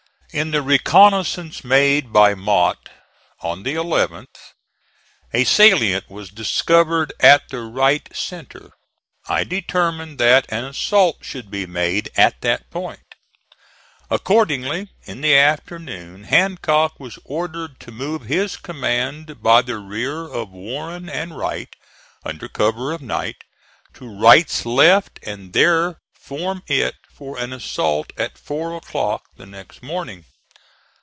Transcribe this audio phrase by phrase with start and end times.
[0.33, 2.87] In the reconnoissance made by Mott
[3.41, 4.53] on the 11th,
[5.33, 8.71] a salient was discovered at the right centre.
[9.27, 13.13] I determined that an assault should be made at that point.
[14.09, 20.21] (*28) Accordingly in the afternoon Hancock was ordered to move his command by the rear
[20.25, 21.75] of Warren and Wright,
[22.23, 23.43] under cover of night,
[23.95, 29.83] to Wright's left, and there form it for an assault at four o'clock the next
[29.83, 30.23] morning.